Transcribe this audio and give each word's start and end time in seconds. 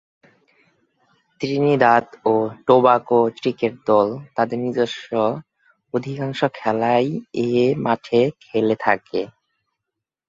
Trinidad 1.41 2.05
ও 2.25 2.33
Tobago 2.67 3.21
cricket 3.37 3.73
দল 3.87 4.07
তাদের 4.35 4.57
নিজস্ব 4.59 5.09
অধিকাংশ 5.93 6.39
খেলাই 6.53 7.05
এ 7.41 7.47
মাঠে 7.85 8.21
খেলে 8.43 8.75
থাকে। 8.85 9.21